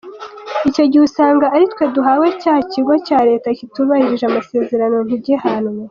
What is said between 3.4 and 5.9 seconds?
kitubahirije amasezerano ntigihanwe.